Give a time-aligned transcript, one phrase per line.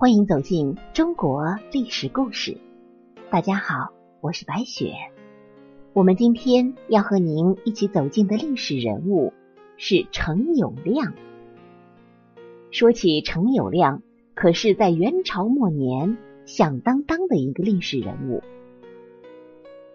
[0.00, 2.56] 欢迎走进中国历史故事。
[3.28, 3.92] 大家好，
[4.22, 4.94] 我是白雪。
[5.92, 9.34] 我们今天要和您一起走进的历史人物
[9.76, 11.12] 是程友谅。
[12.70, 14.00] 说起程友谅，
[14.32, 18.42] 可是在元朝末年响当当的一个历史人物。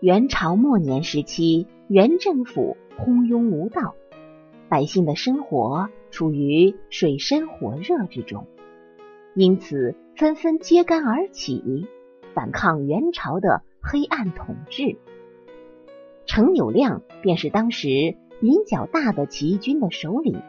[0.00, 3.94] 元朝末年时期，元政府昏庸无道，
[4.68, 8.48] 百姓的生活处于水深火热之中。
[9.34, 11.86] 因此，纷纷揭竿而起，
[12.34, 14.96] 反抗元朝的黑暗统治。
[16.26, 20.40] 程友谅便是当时比较大的起义军的首领，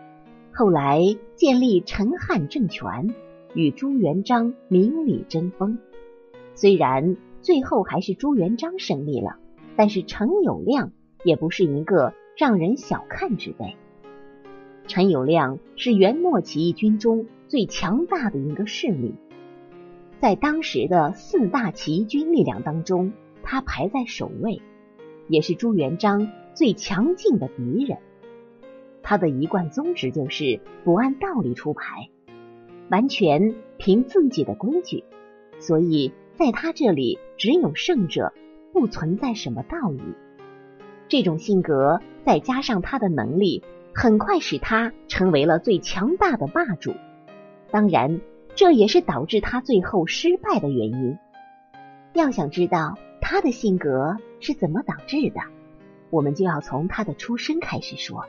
[0.53, 0.99] 后来
[1.35, 3.13] 建立陈汉政权，
[3.53, 5.79] 与朱元璋明里争锋。
[6.53, 9.37] 虽然最后还是朱元璋胜利了，
[9.75, 10.91] 但是程友谅
[11.23, 13.77] 也不是一个让人小看之辈。
[14.87, 19.13] 陈友谅是元末起义军中最强大的一个势力，
[20.19, 24.59] 在当时的四大起义军力量当中，他排在首位，
[25.27, 27.99] 也是朱元璋最强劲的敌人。
[29.03, 32.09] 他的一贯宗旨就是不按道理出牌，
[32.89, 35.03] 完全凭自己的规矩，
[35.59, 38.33] 所以在他这里只有胜者，
[38.71, 40.01] 不存在什么道义。
[41.07, 43.61] 这种性格再加上他的能力。
[43.95, 46.95] 很快使他成为了最强大的霸主，
[47.73, 48.21] 当然，
[48.53, 51.17] 这也是导致他最后失败的原因。
[52.13, 55.41] 要想知道他的性格是怎么导致的，
[56.11, 58.27] 我们就要从他的出身开始说。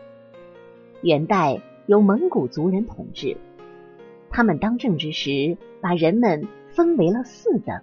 [1.03, 3.37] 元代由蒙古族人统治，
[4.31, 7.83] 他们当政之时，把人们分为了四等。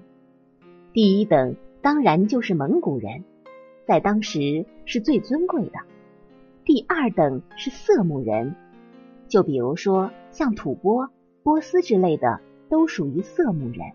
[0.93, 3.23] 第一等当然就是蒙古人，
[3.85, 5.77] 在当时是最尊贵的。
[6.65, 8.55] 第二等是色目人，
[9.27, 11.11] 就比如说像吐蕃、
[11.43, 13.91] 波斯之类的，都属于色目人。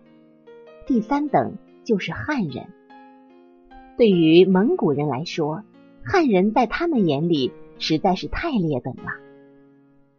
[0.85, 2.67] 第三等就是汉人。
[3.97, 5.63] 对于蒙古人来说，
[6.03, 9.13] 汉人在他们眼里实在是太劣等了。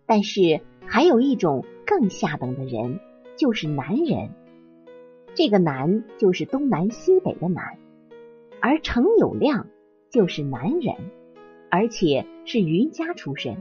[0.06, 3.00] 但是还有一种更下等的人，
[3.36, 4.30] 就是南人。
[5.34, 7.78] 这个南就是东南西北的南，
[8.60, 9.66] 而程友谅
[10.10, 10.94] 就是南人。
[11.70, 13.58] 而且是余家出身，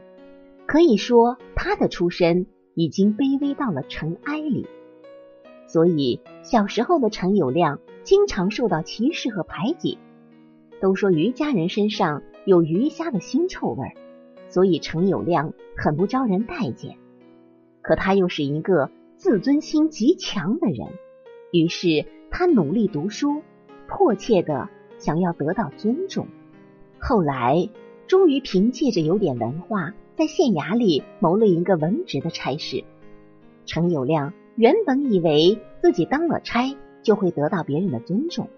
[0.65, 4.67] 可以说他的出身已经卑微到了尘埃里。
[5.65, 9.97] 所以小时候的陈友谅经常受到歧视和排挤。
[10.79, 13.93] 都说余家人身上有鱼虾的腥臭味儿，
[14.47, 16.97] 所以陈友谅很不招人待见。
[17.81, 20.87] 可他又是一个自尊心极强的人，
[21.51, 23.41] 于是他努力读书，
[23.87, 26.27] 迫切的想要得到尊重。
[26.99, 27.67] 后来。
[28.07, 32.83] 终于凭借着有点文化，在县衙里谋了一个文职的差事。
[33.67, 38.49] 程友谅原本以为自己当了差就会得到别人的尊重，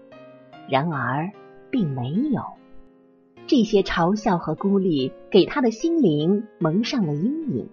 [0.70, 1.30] 然而
[1.70, 2.42] 并没有。
[3.46, 7.68] 这些嘲笑和孤立给他的心灵蒙上了阴影。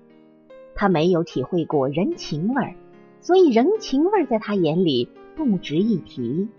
[0.75, 2.75] 他没有体会过人情味儿，
[3.22, 6.50] 所以人情味儿在他眼里不值一提。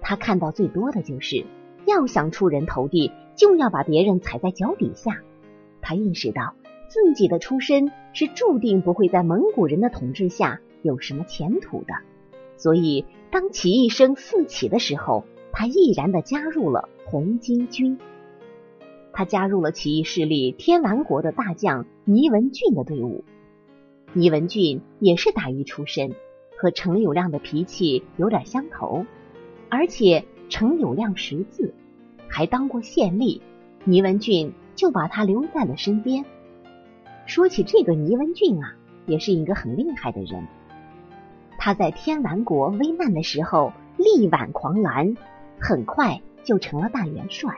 [0.00, 1.44] 他看到最多的就是
[1.84, 3.12] 要想出人头地。
[3.36, 5.20] 就要把别人踩在脚底下。
[5.84, 6.54] 他意识到
[6.88, 11.94] 自己的出身是注定不会在蒙古人的统治下有什么前途的，
[12.56, 17.98] 所以当起义声四起的时候，他毅然的加入了红巾军。
[19.12, 23.24] 他加入了起义势力天完国的大将倪文俊的队伍。
[24.12, 26.14] 倪文俊也是打鱼出身，
[26.56, 29.04] 和程友亮的脾气有点相投，
[29.68, 31.74] 而且程友亮识字。
[32.26, 33.40] 还当过县吏，
[33.84, 36.24] 倪文俊就把他留在了身边。
[37.26, 38.74] 说起这个倪文俊啊，
[39.06, 40.46] 也是一个很厉害的人。
[41.58, 45.16] 他在天完国危难的时候力挽狂澜，
[45.58, 47.54] 很快就成了大元帅。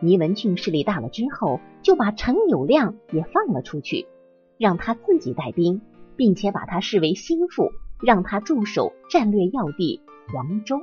[0.00, 4.06] 倪文俊势力大了之后，就把程友谅也放了出去，
[4.58, 5.80] 让他自己带兵，
[6.16, 10.02] 并且把他视为心腹，让他驻守战略要地
[10.32, 10.80] 黄州。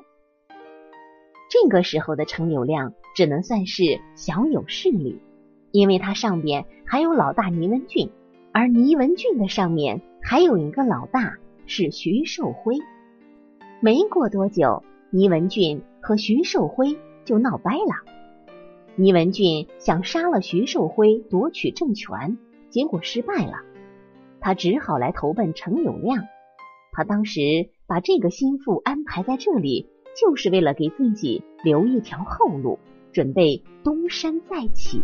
[1.50, 3.83] 这个时候的程友谅只能算是
[4.15, 5.21] 小有势力，
[5.75, 8.10] 因为他上边还有老大倪文俊，
[8.54, 11.36] 而倪文俊的上面还有一个老大
[11.66, 12.77] 是徐寿辉。
[13.81, 18.10] 没过多久，倪文俊和徐寿辉就闹掰了。
[18.95, 22.38] 倪文俊想杀了徐寿辉夺取政权，
[22.69, 23.57] 结果失败了，
[24.39, 26.24] 他只好来投奔程友谅。
[26.94, 27.42] 他当时
[27.86, 29.89] 把这个心腹安排在这里。
[30.18, 32.80] 就是为了给自己留一条后路，
[33.12, 35.04] 准备东山再起。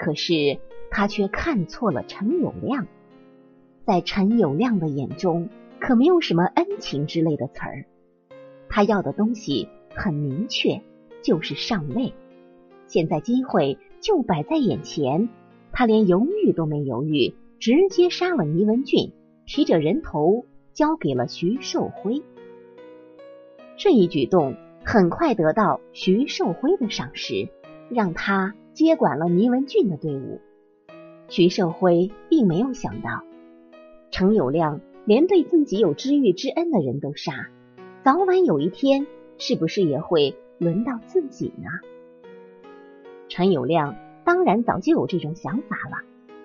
[0.00, 0.58] 可是
[0.90, 2.86] 他却看错了陈友谅。
[3.84, 7.84] 在陈友谅的眼中，可没有什么恩情之类的词儿。
[8.70, 10.80] 他要的东西很明确，
[11.22, 12.14] 就是上位。
[12.86, 15.28] 现在机会就摆在眼前，
[15.70, 19.12] 他连犹豫都没犹豫，直接杀了倪文俊，
[19.44, 22.22] 提着人头交给了徐寿辉。
[23.76, 27.50] 这一举动很快得到徐寿辉的赏识，
[27.90, 28.54] 让他
[28.84, 30.40] 接管了倪文俊的队伍。
[31.28, 33.22] 徐寿辉并没有想到，
[34.10, 37.50] 程友亮连对自己有知遇之恩的人都杀，
[38.02, 39.06] 早晚有一天，
[39.38, 41.68] 是不是也会轮到自己呢？
[43.28, 43.94] 陈友谅
[44.24, 45.98] 当然早就有这种想法了，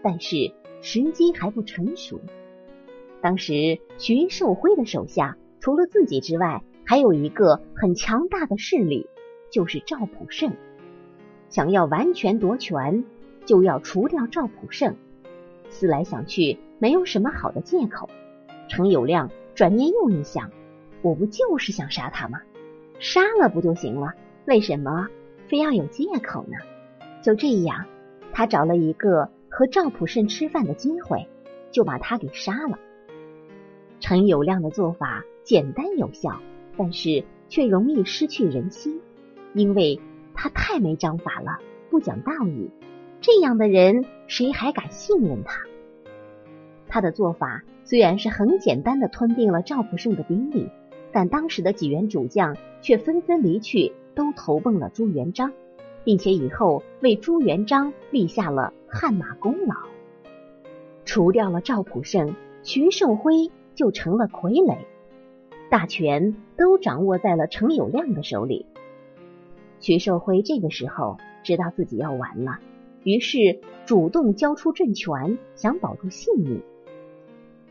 [0.03, 0.51] 但是
[0.81, 2.19] 时机还不成熟。
[3.21, 9.07] 当时徐寿辉的手下除了自己之外，还有一个很强大的势力，
[9.49, 10.53] 就是赵普胜。
[11.49, 13.03] 想要完全夺权，
[13.45, 14.95] 就要除掉赵普胜。
[15.69, 18.09] 思来想去，没有什么好的借口。
[18.67, 20.51] 程友谅转念又一想，
[21.01, 22.41] 我不就是想杀他吗？
[22.99, 24.13] 杀了不就行了？
[24.45, 25.07] 为什么
[25.47, 26.57] 非要有借口呢？
[27.21, 27.85] 就这样，
[28.31, 31.27] 他找了一个和赵普胜吃饭的机会，
[31.71, 32.79] 就把他给杀了。
[33.99, 36.39] 陈友谅的做法简单有效，
[36.77, 39.01] 但是却容易失去人心，
[39.53, 39.99] 因为
[40.35, 41.57] 他太没章法了，
[41.89, 42.69] 不讲道义。
[43.21, 45.61] 这样的人，谁还敢信任他？
[46.87, 50.69] 他的做法虽然是很简单的吞并了赵普胜的兵力，
[51.11, 55.51] 但当时的几员主将却纷纷离去，都投奔了朱元璋。
[56.03, 59.75] 并且以后为朱元璋立下了汗马功劳，
[61.03, 64.77] 除掉了赵普胜，徐寿辉就成了傀儡，
[65.71, 68.67] 大权都掌握在了程友谅的手里。
[69.79, 72.59] 徐寿辉这个时候知道自己要完了，
[73.03, 76.61] 于是主动交出政权，想保住性命。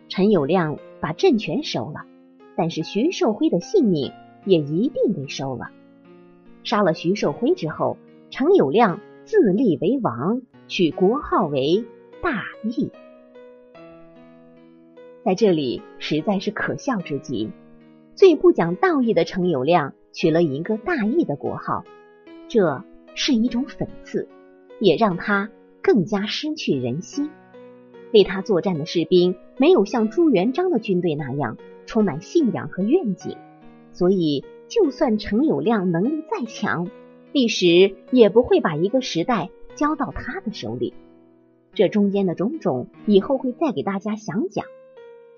[0.09, 2.05] 陈友谅把政权收了，
[2.57, 4.13] 但是徐寿辉的性命
[4.45, 5.71] 也一并被收了。
[6.63, 7.97] 杀了徐寿辉之后。
[8.31, 11.85] 程友谅自立为王，取国号为
[12.21, 12.91] 大义。
[15.23, 17.53] 在这里实在是可笑之极。
[18.17, 21.85] 最不讲道义的程友谅取了一个大义的国号，
[22.49, 22.83] 这
[23.15, 24.27] 是一种讽刺，
[24.81, 25.51] 也让他
[25.83, 27.29] 更加失去人心。
[28.13, 33.37] 为他作战的士兵没有像朱元璋的军队那样充满信仰和愿景，
[33.91, 36.89] 所以就算程友谅能力再强。
[37.33, 40.95] 历史也不会把一个时代交到他的手里，
[41.73, 44.65] 这中间的种种以后会再给大家详讲。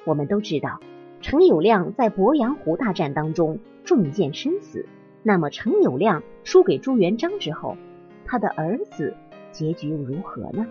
[0.05, 0.81] 我们都知道，
[1.21, 4.87] 程友谅在鄱阳湖大战当中中箭身死。
[5.23, 7.77] 那么，程友谅输给朱元璋之后，
[8.25, 9.15] 他的儿子
[9.51, 10.67] 结局又如何呢？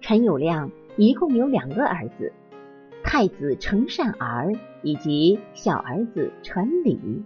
[0.00, 2.32] 陈友谅一共有两个儿子，
[3.02, 7.24] 太子程善儿以及小儿子陈礼。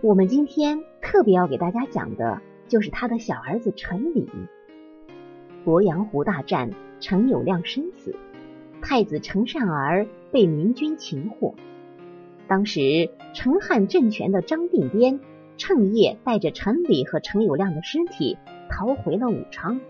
[0.00, 4.26] 我们今天特别要给大家讲的，就是他的小儿子陈礼。
[5.66, 6.70] 鄱阳湖大战，
[7.00, 8.16] 程友谅身死，
[8.90, 11.54] 太子程善儿被明军擒获。
[12.48, 15.20] 当时陈汉政权的张定边
[15.56, 18.36] 趁夜带着陈礼和程友谅的尸体
[18.68, 19.80] 逃回了武昌，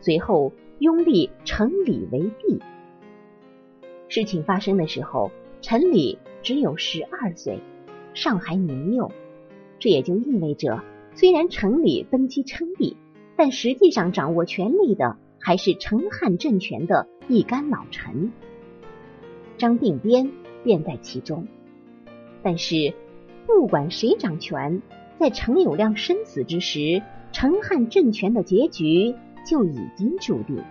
[0.00, 2.60] 随后拥立陈礼为帝。
[4.08, 5.30] 事情发生的时候，
[5.62, 7.60] 陈礼只有十二岁，
[8.12, 9.12] 尚还年幼。
[9.78, 10.82] 这也就意味着，
[11.14, 12.96] 虽然陈礼登基称帝，
[13.36, 18.32] 但实际上掌握权力的还是陈汉政权的一干老臣，
[19.58, 20.30] 张定边
[20.64, 21.46] 便在其中。
[22.42, 22.94] 但是，
[23.46, 24.80] 不管谁掌权，
[25.18, 30.62] 在程友谅生死之时，陈汉政权的结局就已经注定。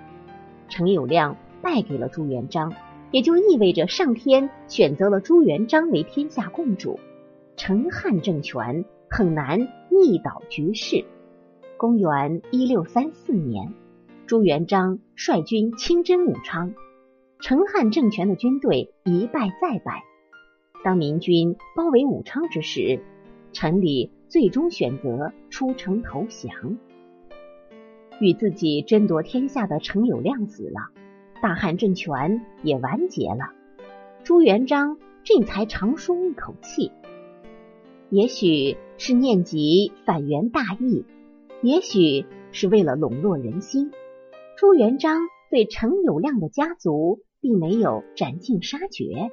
[0.70, 2.74] 程友谅败给了朱元璋，
[3.12, 7.00] 也就意味着上天选择了朱元璋为天下共主，
[7.56, 8.84] 陈汉政权。
[9.10, 11.06] 很难逆倒局势。
[11.77, 13.74] 公元一六三四年，
[14.25, 16.74] 朱元璋率军亲征武昌，
[17.39, 20.03] 陈汉政权的军队一败再败。
[20.84, 23.00] 当明军包围武昌之时，
[23.53, 26.77] 陈礼最终选择出城投降。
[28.20, 30.89] 与自己争夺天下的程友谅死了，
[31.41, 33.51] 大汉政权也完结了。
[34.24, 36.91] 朱元璋这才长舒一口气。
[38.10, 41.06] 也许是念及反元大义，
[41.62, 43.91] 也许是为了笼络人心，
[44.58, 49.32] 朱元璋对程友谅的家族并没有斩尽杀绝，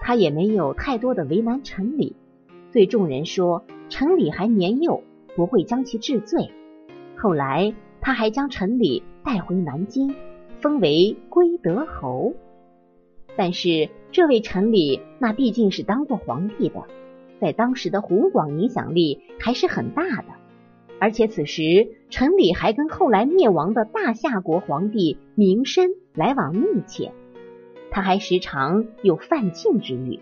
[0.00, 2.16] 他也没有太多的为难陈礼，
[2.72, 5.04] 对众人说陈礼还年幼，
[5.36, 6.50] 不会将其治罪。
[7.16, 10.16] 后来他还将陈礼带回南京，
[10.60, 12.34] 封为归德侯。
[13.36, 16.82] 但是这位陈李那毕竟是当过皇帝的，
[17.40, 20.41] 在当时的湖广影响力还是很大的。
[21.02, 27.10] 而且此时陈理还跟后来灭亡的大夏国皇帝明申来往密切，
[27.90, 30.20] 他还时常有犯禁之欲。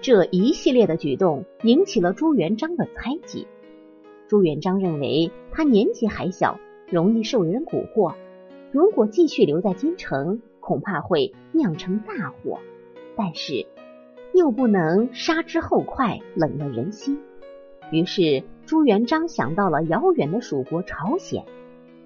[0.00, 3.46] 这一系列的举动引起了朱元璋的猜忌。
[4.26, 8.14] 朱元璋认为他年纪还小，容易受人蛊惑，
[8.72, 12.58] 如果继续留在京城，恐怕会酿成大祸。
[13.16, 13.66] 但是
[14.32, 17.18] 又不能杀之后快，冷了人心。
[17.92, 21.44] 于是朱元璋想到了遥远的蜀国朝鲜，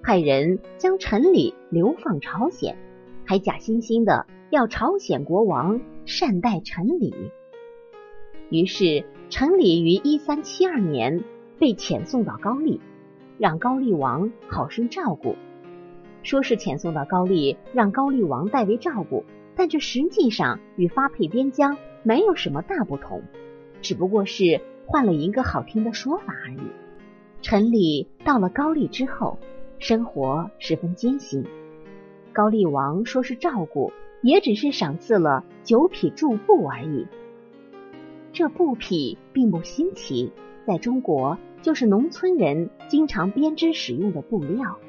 [0.01, 2.75] 派人将陈李流放朝鲜，
[3.23, 7.13] 还假惺惺的要朝鲜国王善待陈李。
[8.49, 11.23] 于是，陈李于一三七二年
[11.59, 12.81] 被遣送到高丽，
[13.37, 15.35] 让高丽王好生照顾。
[16.23, 19.23] 说是遣送到高丽，让高丽王代为照顾，
[19.55, 23.21] 但这实际上与发配边疆没有什么大不同，
[23.85, 26.59] 只不过是换了一个好听的说法而已。
[27.43, 29.37] 陈李到了高丽之后，
[29.77, 31.45] 生活十分艰辛。
[32.33, 37.05] 高丽王说是照顾，也只是赏赐了九匹贮布而已。
[38.33, 40.31] 这布匹并不新奇，
[40.65, 44.79] 在中国就是农村人经常编织使用的布料。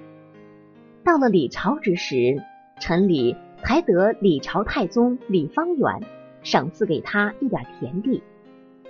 [1.05, 2.43] 到了李朝之时，
[2.81, 6.00] 陈李才得李朝太宗李方远
[6.43, 8.23] 赏赐给他一点田地，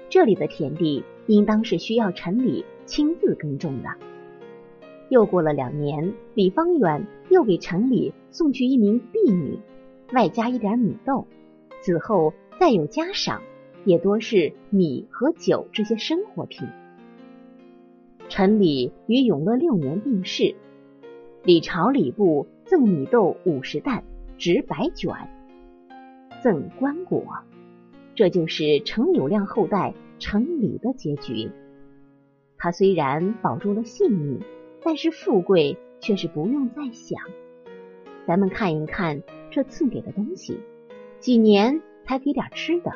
[0.09, 3.89] 这里的田地应当是需要陈李亲自耕种的。
[5.09, 9.59] 又过了两年，李方远又给陈李送去一名婢女，
[10.13, 11.27] 外加一点米豆，
[11.81, 13.43] 此后再有加赏。
[13.85, 16.67] 也多是米和酒这些生活品。
[18.29, 20.57] 陈李于永乐六年病逝，
[21.45, 24.03] 李朝礼部赠米豆五十担，
[24.39, 25.15] 纸百卷，
[26.43, 27.23] 赠棺椁。
[28.17, 31.51] 这就是程友谅后代程李的结局。
[32.57, 34.41] 他虽然保住了性命，
[34.83, 37.21] 但是富贵却是不用再想。
[38.27, 40.59] 咱们看一看这赐给的东西，
[41.21, 42.93] 几年才给点吃的。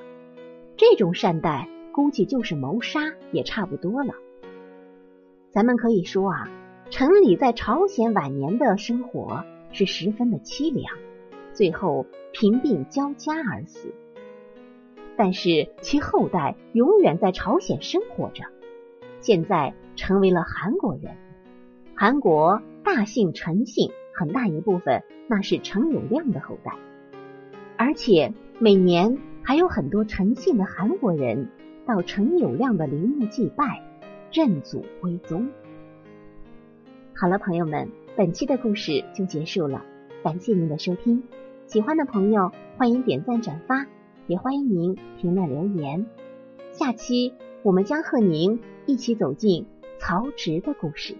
[0.79, 4.15] 这种善待，估计就是谋杀也差不多了。
[5.53, 6.49] 咱们可以说啊，
[6.89, 10.97] 陈李在朝鲜晚年的生活是十分的凄凉，
[11.53, 13.93] 最后贫病交加而死。
[15.23, 18.45] 但是其后代永远在朝鲜生活着，
[19.21, 21.15] 现在成为了韩国人。
[21.95, 26.73] 韩国大姓陈姓，很大一部分那是陈友谅的后代，
[27.77, 29.19] 而且每年。
[29.43, 31.49] 还有很多陈姓的韩国人
[31.85, 33.83] 到陈友谅的陵墓祭拜，
[34.33, 35.49] 认祖归宗。
[37.15, 39.85] 好了，朋友们，本期的故事就结束了，
[40.23, 41.25] 感谢您的收听。
[41.67, 43.87] 喜欢的朋友欢迎点赞转发，
[44.31, 46.07] 也欢迎您评论留言。
[46.71, 47.35] 下期
[47.65, 49.67] 我们将和您一起走进
[49.99, 51.17] 曹植的故事。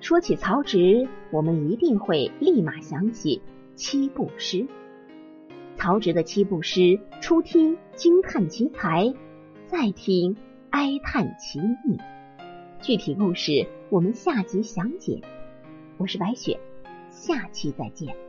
[0.00, 3.40] 说起曹植，我们一定会立马想起
[3.76, 4.66] 七步诗。
[5.76, 9.14] 曹植的七步诗，初听惊叹其才，
[9.68, 10.36] 再听
[10.70, 12.00] 哀叹其意。
[12.82, 15.20] 具体故事我们下集详解。
[15.98, 16.58] 我是白雪，
[17.10, 18.25] 下期再见。